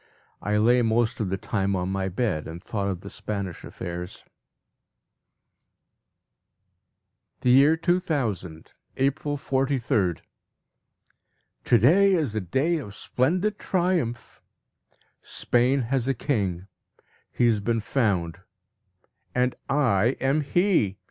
I 0.41 0.57
lay 0.57 0.81
most 0.81 1.19
of 1.19 1.29
the 1.29 1.37
time 1.37 1.75
on 1.75 1.89
my 1.91 2.09
bed, 2.09 2.47
and 2.47 2.59
thought 2.59 2.87
of 2.87 3.01
the 3.01 3.09
Spanish 3.11 3.63
affairs. 3.63 4.25
The 7.41 7.51
year 7.51 7.77
2000: 7.77 8.71
April 8.97 9.37
43rd. 9.37 10.21
To 11.65 11.77
day 11.77 12.13
is 12.15 12.33
a 12.33 12.41
day 12.41 12.77
of 12.79 12.95
splendid 12.95 13.59
triumph. 13.59 14.41
Spain 15.21 15.81
has 15.83 16.07
a 16.07 16.15
king; 16.15 16.65
he 17.31 17.45
has 17.45 17.59
been 17.59 17.79
found, 17.79 18.39
and 19.35 19.53
I 19.69 20.17
am 20.19 20.41
he. 20.41 20.97